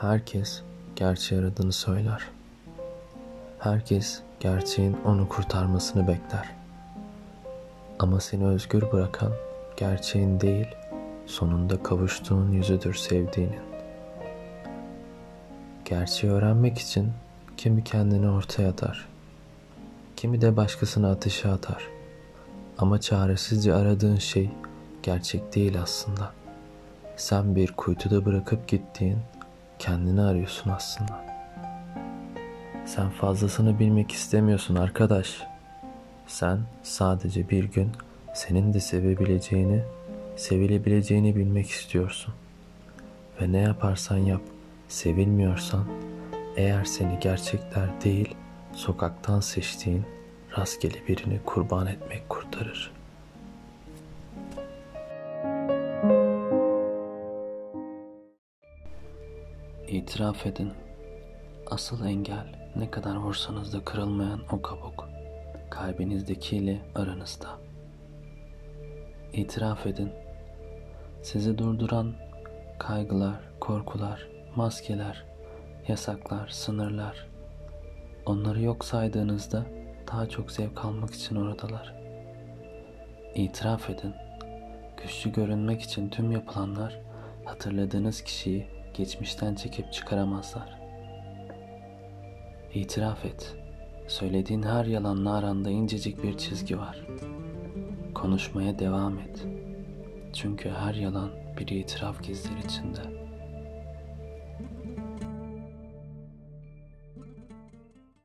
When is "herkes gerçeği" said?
0.00-1.40